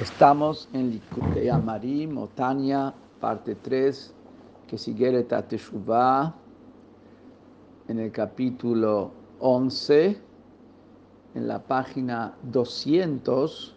[0.00, 4.14] Estamos en Likutei Amarim, Otania, parte 3,
[4.68, 5.08] que sigue
[7.88, 10.16] en el capítulo 11,
[11.34, 13.74] en la página 200,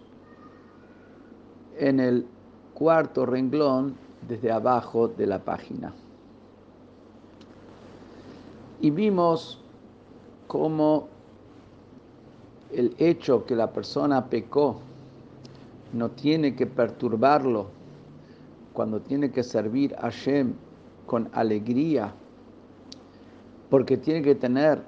[1.80, 2.28] en el
[2.76, 3.96] cuarto renglón
[4.28, 5.92] desde abajo de la página.
[8.80, 9.60] Y vimos
[10.46, 11.08] cómo
[12.72, 14.82] el hecho que la persona pecó
[15.94, 17.68] no tiene que perturbarlo
[18.74, 20.54] cuando tiene que servir a Hashem
[21.06, 22.14] con alegría,
[23.70, 24.82] porque tiene que tener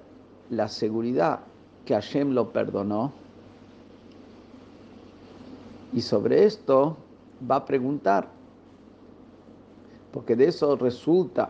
[0.50, 1.42] la seguridad
[1.86, 3.12] que Hashem lo perdonó.
[5.92, 6.98] Y sobre esto
[7.50, 8.30] va a preguntar,
[10.12, 11.50] porque de eso resulta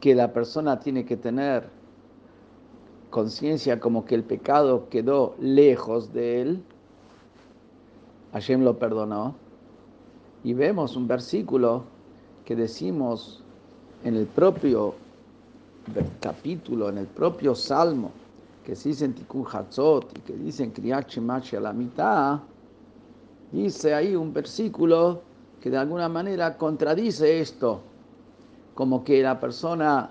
[0.00, 1.68] que la persona tiene que tener
[3.10, 6.64] conciencia como que el pecado quedó lejos de él
[8.34, 9.34] Hashem lo perdonó.
[10.42, 11.84] Y vemos un versículo
[12.44, 13.42] que decimos
[14.04, 14.94] en el propio
[16.20, 18.10] capítulo, en el propio salmo,
[18.66, 21.10] que se dice en Tikkun Hatzot y que dice en Kriyat
[21.52, 22.40] la mitad,
[23.52, 25.22] dice ahí un versículo
[25.62, 27.80] que de alguna manera contradice esto,
[28.74, 30.10] como que la persona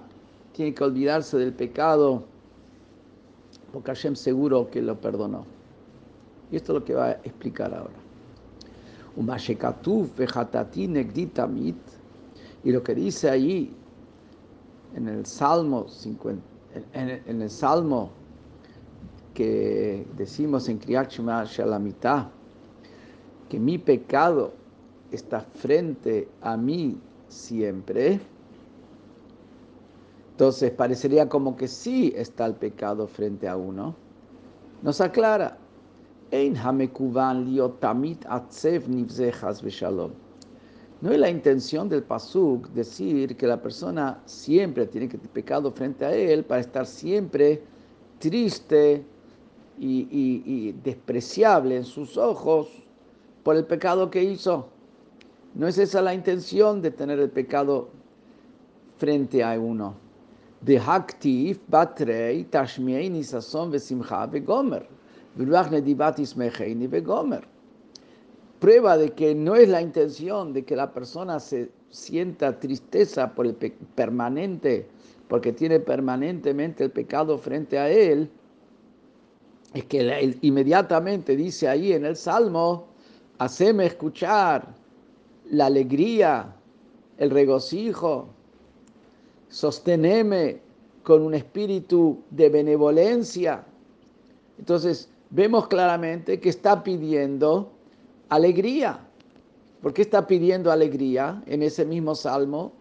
[0.53, 2.23] tiene que olvidarse del pecado
[3.71, 5.45] porque Hashem seguro que lo perdonó.
[6.51, 8.03] Y esto es lo que va a explicar ahora.
[12.63, 13.75] Y lo que dice ahí
[14.95, 16.41] en el Salmo 50,
[16.93, 18.09] en, el Salmo
[19.33, 22.29] que decimos en Kriyat Shema Shalamitah,
[23.49, 24.53] que mi pecado
[25.11, 26.97] está frente a mí
[27.27, 28.19] siempre,
[30.31, 33.95] entonces parecería como que sí está el pecado frente a uno.
[34.81, 35.57] Nos aclara,
[41.01, 45.71] no es la intención del pasuk decir que la persona siempre tiene que tener pecado
[45.71, 47.61] frente a él para estar siempre
[48.17, 49.05] triste
[49.77, 52.67] y, despreciable en sus ojos
[53.43, 54.69] por el pecado que hizo.
[55.53, 57.89] No es esa la intención de tener el pecado
[58.97, 59.93] frente a uno.
[60.61, 64.87] De haktif batrei tashmiei nisason vesimcha begomer.
[68.59, 73.45] Prueba de que no es la intención de que la persona se sienta tristeza por
[73.45, 73.55] el
[73.95, 74.87] permanente,
[75.27, 78.29] porque tiene permanentemente el pecado frente a él,
[79.73, 82.87] es que inmediatamente dice ahí en el Salmo,
[83.39, 84.75] haceme escuchar
[85.49, 86.55] la alegría,
[87.17, 88.27] el regocijo,
[89.49, 90.61] sosteneme
[91.03, 93.65] con un espíritu de benevolencia.
[94.57, 97.73] Entonces, vemos claramente que está pidiendo
[98.29, 98.99] alegría.
[99.81, 102.73] ¿Por qué está pidiendo alegría en ese mismo salmo?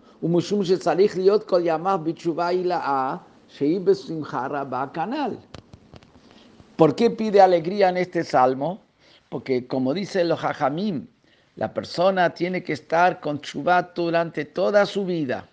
[6.77, 8.83] ¿Por qué pide alegría en este salmo?
[9.31, 11.07] Porque como dice los hajamim,
[11.57, 15.49] la persona tiene que estar con chubat durante toda su vida.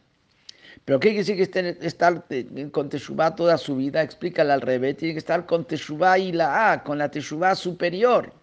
[0.86, 2.26] Pero ¿qué quiere decir que estar
[2.72, 4.02] con Teshuvah toda su vida?
[4.02, 4.98] Explícale al revés.
[4.98, 8.34] Tiene que estar con Teshuvah y la A, con la Teshuvah superior.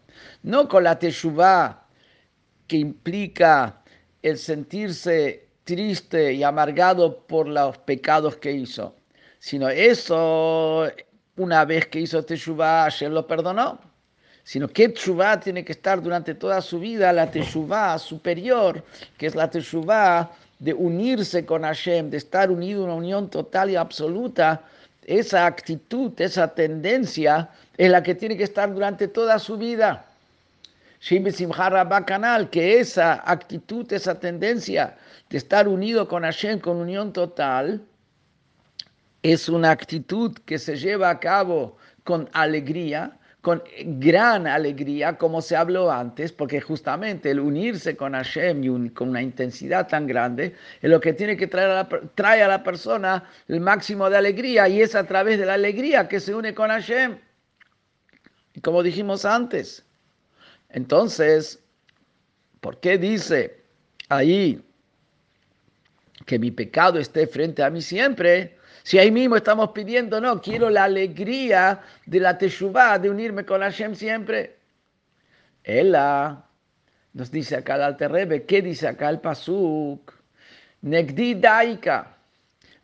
[0.42, 1.86] No con la Teshuvah
[2.66, 3.82] que implica
[4.22, 8.94] el sentirse triste y amargado por los pecados que hizo.
[9.38, 10.88] Sino eso,
[11.36, 13.80] una vez que hizo Teshuvah, Hashem lo perdonó.
[14.44, 18.84] Sino que Teshuvah tiene que estar durante toda su vida, la Teshuvah superior,
[19.18, 23.70] que es la Teshuvah de unirse con Hashem, de estar unido en una unión total
[23.70, 24.62] y absoluta,
[25.06, 30.04] esa actitud, esa tendencia es la que tiene que estar durante toda su vida.
[32.48, 34.96] que esa actitud, esa tendencia
[35.30, 37.80] de estar unido con Hashem, con unión total,
[39.22, 43.62] es una actitud que se lleva a cabo con alegría, con
[44.00, 49.22] gran alegría, como se habló antes, porque justamente el unirse con Hashem y con una
[49.22, 54.10] intensidad tan grande es lo que tiene que traer trae a la persona el máximo
[54.10, 57.18] de alegría y es a través de la alegría que se une con Hashem.
[58.62, 59.84] Como dijimos antes,
[60.70, 61.60] entonces,
[62.60, 63.62] ¿por qué dice
[64.08, 64.60] ahí
[66.24, 68.55] que mi pecado esté frente a mí siempre?
[68.86, 73.60] Si ahí mismo estamos pidiendo, no, quiero la alegría de la Teshuvah, de unirme con
[73.60, 74.58] Hashem siempre.
[75.64, 76.44] Ella
[77.12, 80.12] nos dice acá el Alter ¿qué dice acá el Pasuk?
[80.82, 82.16] Negdi daika.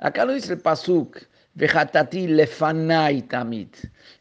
[0.01, 1.19] Acá no dice el Pasuk,
[1.55, 3.77] vejatati lefanai tamit,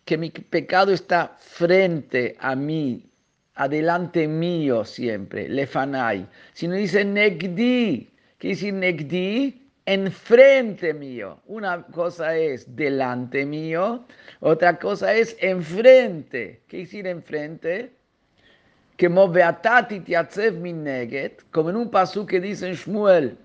[0.06, 3.10] que mi pecado está frente a mí,
[3.56, 8.08] adelante mío siempre, lefanai, sino dice negdi.
[8.38, 9.61] ¿Qué decir negdi?
[9.92, 11.42] Enfrente mío.
[11.48, 14.06] Una cosa es delante mío,
[14.40, 16.62] otra cosa es enfrente.
[16.70, 17.92] ¿Qué decir enfrente?
[18.96, 23.38] Que beatati tiatzev min neget, como en un paso que dice en Shmuel,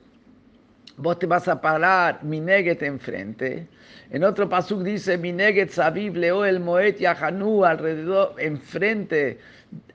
[0.99, 3.67] vos te vas a parar mineget enfrente.
[4.11, 9.41] En otro pasuk dice mineget sabib leo el moet yahanu alrededor, enfrente,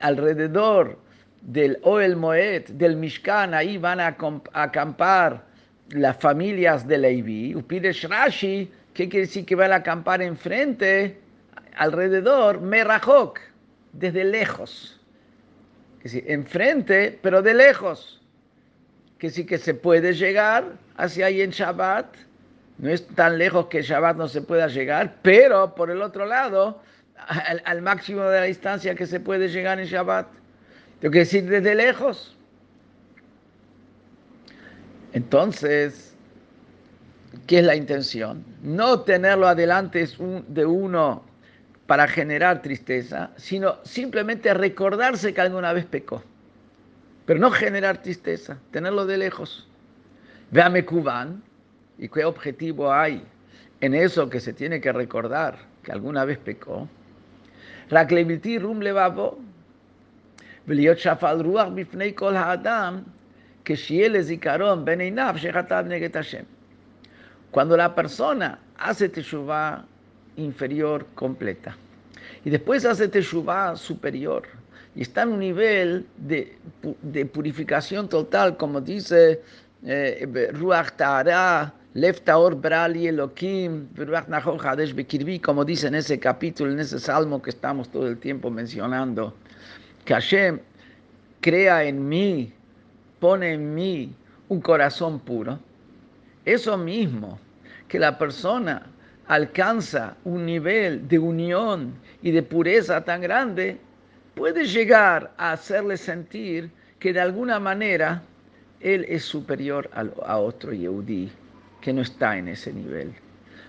[0.00, 0.98] alrededor
[1.40, 4.14] del Oel Moed, del Mishkan, ahí van a
[4.52, 5.50] acampar
[5.92, 7.54] las familias de Levi.
[7.54, 11.18] Upidesh Rashi, ¿qué quiere decir que van a acampar enfrente,
[11.76, 13.38] alrededor, Merahok,
[13.92, 15.00] desde lejos.
[15.98, 18.20] Es decir, enfrente, pero de lejos
[19.18, 22.16] que sí que se puede llegar hacia ahí en Shabbat.
[22.78, 26.82] No es tan lejos que Shabbat no se pueda llegar, pero por el otro lado,
[27.64, 30.26] al, máximo de la distancia que se puede llegar en Shabbat.
[31.00, 32.36] Tengo que decir desde lejos.
[35.12, 36.14] Entonces,
[37.46, 38.44] ¿qué es la intención?
[38.62, 40.08] No tenerlo adelante
[40.48, 41.24] de uno
[41.86, 46.22] para generar tristeza, sino simplemente recordarse que alguna vez pecó.
[47.26, 49.68] Pero no generar tristeza, tenerlo de lejos.
[50.50, 51.42] Véame Cubán
[51.98, 53.22] y qué objetivo hay
[53.80, 56.88] en eso que se tiene que recordar que alguna vez pecó.
[57.90, 58.80] Rum
[60.66, 63.04] veliot ha'adam,
[67.50, 69.84] cuando la persona hace teshuvah
[70.36, 71.76] inferior completa
[72.44, 74.42] y después hace teshuvah superior
[74.94, 76.56] y está en un nivel de,
[77.02, 79.40] de purificación total, como dice
[79.84, 86.72] eh, Ruach Tahara, Leftaor Brali Elohim, Ruach Nahor Hadesh Bekirbi, como dice en ese capítulo,
[86.72, 89.34] en ese salmo que estamos todo el tiempo mencionando,
[90.04, 90.58] que Hashem
[91.40, 92.52] crea en mí
[93.22, 94.12] pone en mí
[94.48, 95.56] un corazón puro.
[96.44, 97.38] Eso mismo,
[97.86, 98.86] que la persona
[99.28, 103.78] alcanza un nivel de unión y de pureza tan grande,
[104.34, 108.24] puede llegar a hacerle sentir que de alguna manera
[108.80, 111.30] él es superior a, otro Yehudi
[111.80, 113.12] que no está en ese nivel.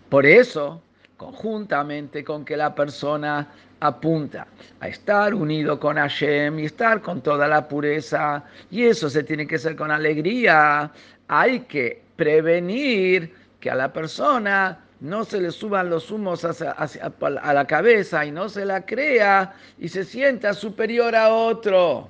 [0.09, 0.81] Por eso,
[1.23, 3.47] conjuntamente con que la persona
[3.79, 4.45] apunta
[4.81, 9.47] a estar unido con Hashem y estar con toda la pureza, y eso se tiene
[9.47, 10.91] que hacer con alegría,
[11.29, 17.67] hay que prevenir que a la persona no se le suban los humos a la
[17.67, 22.09] cabeza y no se la crea y se sienta superior a otro.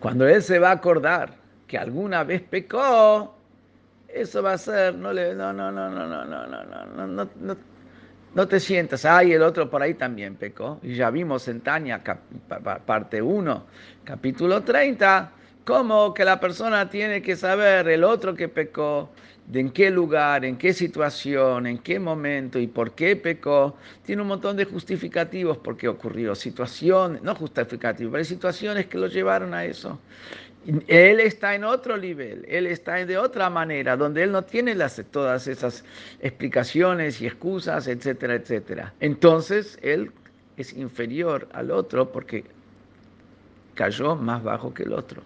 [0.00, 1.34] Cuando él se va a acordar
[1.66, 3.35] que alguna vez pecó,
[4.16, 7.56] eso va a ser, no le, no, no, no, no, no, no, no, no, no,
[8.34, 10.78] no, te sientas, ay, el otro por ahí también pecó.
[10.82, 12.02] Y ya vimos en Tania,
[12.84, 13.66] parte 1,
[14.04, 15.32] capítulo 30,
[15.64, 19.10] como que la persona tiene que saber el otro que pecó,
[19.46, 23.76] de en qué lugar, en qué situación, en qué momento y por qué pecó.
[24.04, 26.34] Tiene un montón de justificativos por qué ocurrió.
[26.34, 30.00] Situaciones, no justificativos, pero hay situaciones que lo llevaron a eso.
[30.88, 35.00] Él está en otro nivel, él está de otra manera, donde él no tiene las,
[35.12, 35.84] todas esas
[36.20, 38.92] explicaciones y excusas, etcétera, etcétera.
[38.98, 40.10] Entonces, él
[40.56, 42.44] es inferior al otro porque
[43.74, 45.22] cayó más bajo que el otro.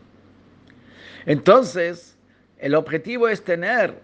[1.24, 2.18] Entonces,
[2.58, 3.94] el objetivo es tener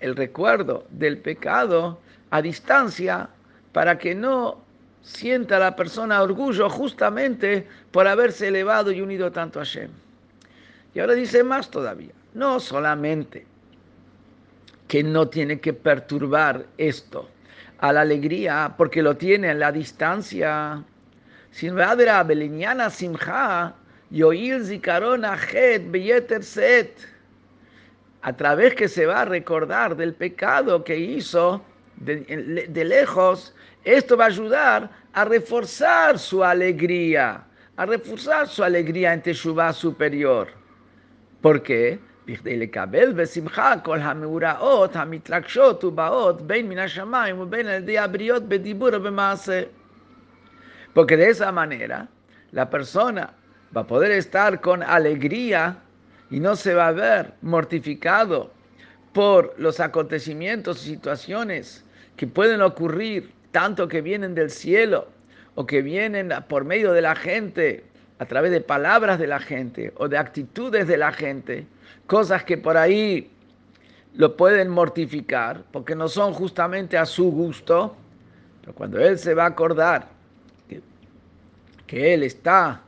[0.00, 1.98] el recuerdo del pecado
[2.30, 3.28] a distancia
[3.72, 4.62] para que no
[5.02, 9.90] sienta la persona orgullo justamente por haberse elevado y unido tanto a Hashem.
[10.94, 13.46] Y ahora dice más todavía, no solamente
[14.88, 17.28] que no tiene que perturbar esto
[17.78, 20.82] a la alegría porque lo tiene en la distancia,
[21.50, 23.74] sino a simcha
[24.10, 26.96] Yoil Zikaron Ajet Beyeter Set,
[28.22, 31.62] a través que se va a recordar del pecado que hizo
[31.96, 37.44] de, lejos, esto va a ayudar a reforzar su alegría,
[37.76, 40.63] a reforzar su alegría en Teshuvah superior.
[41.44, 41.98] ¿Por qué?
[50.94, 52.08] Porque de esa manera
[52.50, 53.34] la persona
[53.76, 55.76] va a poder estar con alegría
[56.30, 58.50] y no se va a ver mortificado
[59.12, 61.84] por los acontecimientos y situaciones
[62.16, 65.08] que pueden ocurrir, tanto que vienen del cielo
[65.56, 67.84] o que vienen por medio de la gente,
[68.24, 71.66] a través de palabras de la gente o de actitudes de la gente,
[72.06, 73.30] cosas que por ahí
[74.14, 77.94] lo pueden mortificar porque no son justamente a su gusto,
[78.62, 80.08] Pero cuando él se va a acordar
[80.66, 80.80] que,
[81.86, 82.80] que él está,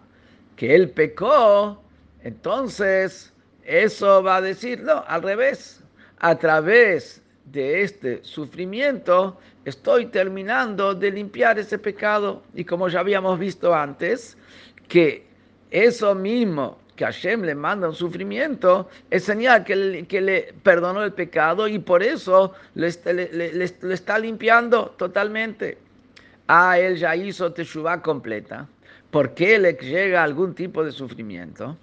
[0.56, 1.82] que él pecó,
[2.22, 5.82] entonces eso va a decir, no, al revés,
[6.18, 12.42] a través de este sufrimiento estoy terminando de limpiar ese pecado.
[12.54, 14.38] Y como ya habíamos visto antes,
[14.88, 15.26] que
[15.70, 21.04] eso mismo que Hashem le manda un sufrimiento, es señal que le, que le perdonó
[21.04, 25.78] el pecado y por eso le, le, está limpiando totalmente.
[26.48, 28.66] Ah, él ya hizo Teshuvah completa.
[29.10, 31.76] ¿Por qué le llega algún tipo de sufrimiento?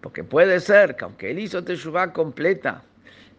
[0.00, 2.82] Porque puede ser que aunque él hizo Teshuvah completa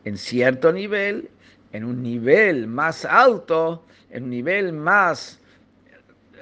[0.05, 1.29] en cierto nivel,
[1.73, 5.39] en un nivel más alto, en un nivel más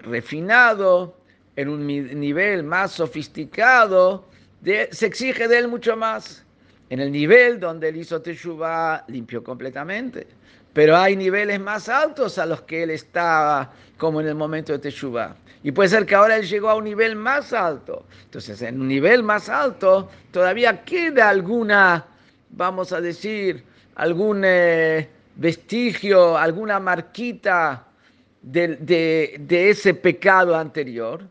[0.01, 1.15] refinado,
[1.55, 4.25] en un nivel más sofisticado,
[4.63, 6.43] se exige de él mucho más.
[6.89, 10.27] En el nivel donde él hizo Teshuvah, limpió completamente.
[10.73, 14.79] Pero hay niveles más altos a los que él estaba, como en el momento de
[14.79, 15.35] Teshuvah.
[15.63, 18.05] Y puede ser que ahora él llegó a un nivel más alto.
[18.25, 22.05] Entonces, en un nivel más alto, todavía queda alguna,
[22.51, 23.63] vamos a decir,
[23.95, 25.07] algún eh,
[25.37, 27.87] vestigio, alguna marquita
[28.41, 31.23] de, de ese pecado anterior.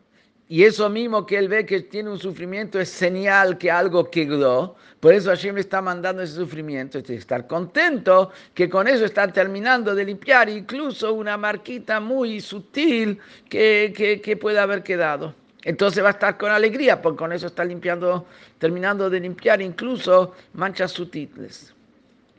[0.47, 4.75] Y eso mismo que él ve que tiene un sufrimiento es señal que algo quedó.
[4.99, 7.01] Por eso Hashem le está mandando ese sufrimiento.
[7.01, 13.19] Que estar contento que con eso está terminando de limpiar incluso una marquita muy sutil
[13.49, 15.33] que, que, que puede haber quedado.
[15.63, 18.27] Entonces va a estar con alegría porque con eso está limpiando,
[18.59, 21.73] terminando de limpiar incluso manchas sutiles.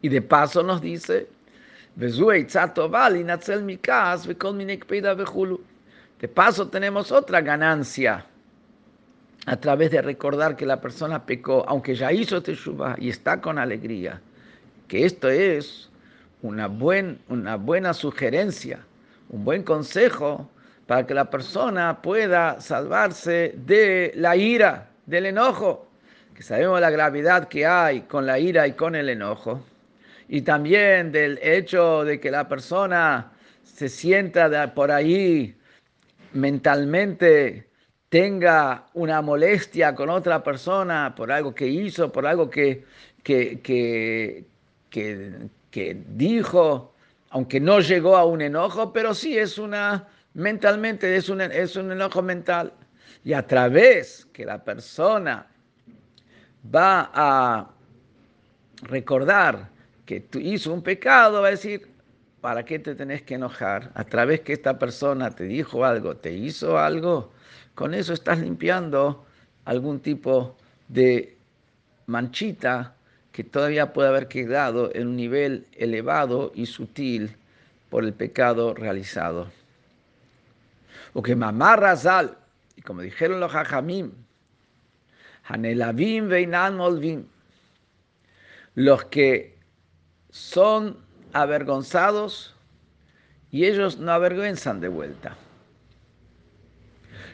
[0.01, 1.27] Y de paso nos dice,
[6.21, 8.25] de paso tenemos otra ganancia
[9.47, 13.59] a través de recordar que la persona pecó, aunque ya hizo teshuva y está con
[13.59, 14.21] alegría,
[14.89, 15.89] que esto es
[16.43, 18.81] una, buen, una buena sugerencia,
[19.29, 20.49] un buen consejo
[20.87, 25.89] para que la persona pueda salvarse de la ira, del enojo,
[26.35, 29.65] que sabemos la gravedad que hay con la ira y con el enojo,
[30.29, 33.33] y también del hecho de que la persona
[33.63, 35.57] se sienta por ahí
[36.37, 37.69] mentalmente
[38.09, 42.85] tenga una molestia con otra persona por algo que hizo, por algo que,
[43.23, 43.61] que,
[44.91, 46.95] que, dijo,
[47.31, 51.93] aunque no llegó a un enojo, pero sí es una, mentalmente es un, es un
[51.93, 52.73] enojo mental.
[53.25, 55.47] Y a través que la persona
[56.75, 57.71] va a
[58.83, 59.69] recordar
[60.05, 61.96] que hizo un pecado, va a decir,
[62.41, 63.91] ¿para qué te tenés que enojar?
[63.95, 67.33] A través que esta persona te dijo algo, te hizo algo,
[67.75, 69.25] con eso estás limpiando
[69.65, 70.57] algún tipo
[70.89, 71.37] de
[72.07, 72.95] manchita
[73.33, 77.37] que todavía puede haber quedado en un nivel elevado y sutil
[77.91, 79.51] por el pecado realizado.
[81.13, 82.37] O que mamá Razal,
[82.77, 84.13] y como dijeron los hajamim,
[85.45, 87.27] Hanelavim veinan molvim,
[88.75, 89.59] los que
[90.31, 92.55] son avergonzados
[93.51, 95.37] y ellos no avergüenzan de vuelta.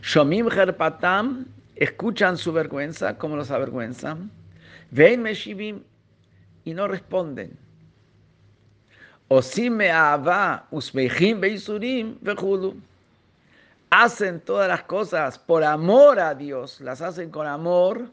[0.02, 1.46] Shomim Herpatam
[1.76, 4.30] escuchan su vergüenza, como los avergüenzan.
[4.90, 5.82] Ven Meshivim
[6.64, 7.56] y no responden.
[9.28, 12.76] Osime Ava Usmejim Beisurim Vejulu.
[13.90, 18.10] Hacen todas las cosas por amor a Dios, las hacen con amor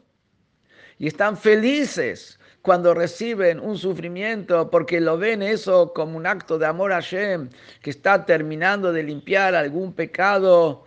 [1.00, 6.66] y están felices cuando reciben un sufrimiento porque lo ven eso como un acto de
[6.66, 7.48] amor a Hashem,
[7.80, 10.84] que está terminando de limpiar algún pecado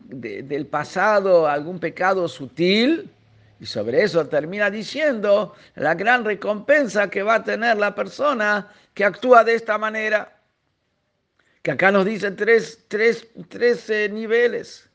[0.00, 3.10] del pasado, algún pecado sutil,
[3.58, 9.04] y sobre eso termina diciendo la gran recompensa que va a tener la persona que
[9.06, 10.42] actúa de esta manera.
[11.62, 14.90] Que acá nos dice tres, tres, tres niveles.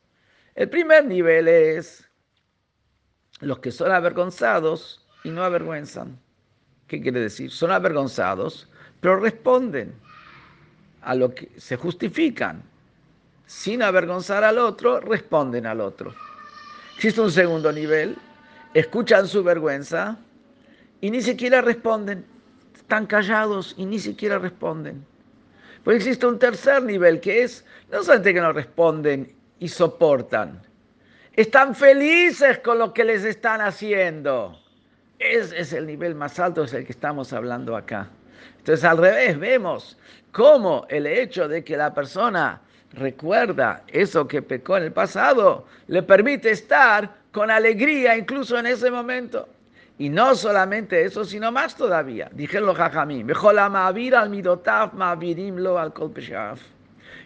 [0.53, 2.08] El primer nivel es
[3.39, 6.17] los que son avergonzados y no avergüenzan.
[6.87, 7.51] ¿Qué quiere decir?
[7.51, 8.67] Son avergonzados,
[8.99, 9.93] pero responden
[11.01, 12.63] a lo que se justifican.
[13.45, 16.13] Sin avergonzar al otro, responden al otro.
[16.95, 18.17] Existe un segundo nivel,
[18.73, 20.17] escuchan su vergüenza
[21.01, 22.25] y ni siquiera responden.
[22.75, 25.05] Están callados y ni siquiera responden.
[25.83, 30.61] Pues existe un tercer nivel que es no solamente que no responden y soportan,
[31.41, 34.59] están felices con lo que les están haciendo.
[35.17, 38.09] Ese es el nivel más alto, es el que estamos hablando acá.
[38.57, 39.97] Entonces, al revés, vemos
[40.33, 42.59] cómo el hecho de que la persona
[42.91, 48.91] recuerda eso que pecó en el pasado, le permite estar con alegría incluso en ese
[48.91, 49.47] momento.
[49.97, 52.29] Y no solamente eso, sino más todavía.
[52.33, 53.93] Dijeron los jajamí, mejor la al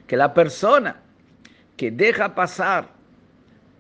[0.05, 0.98] que la persona
[1.75, 3.02] que deja pasar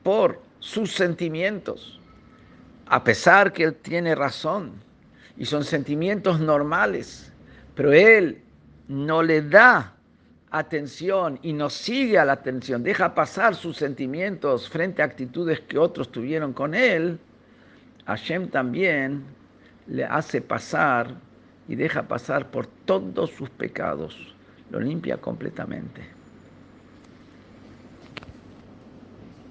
[0.03, 1.99] por sus sentimientos,
[2.85, 4.73] a pesar que él tiene razón,
[5.37, 7.31] y son sentimientos normales,
[7.75, 8.41] pero él
[8.87, 9.93] no le da
[10.51, 15.79] atención y no sigue a la atención, deja pasar sus sentimientos frente a actitudes que
[15.79, 17.19] otros tuvieron con él,
[18.05, 19.23] Hashem también
[19.87, 21.15] le hace pasar
[21.67, 24.35] y deja pasar por todos sus pecados,
[24.69, 26.22] lo limpia completamente.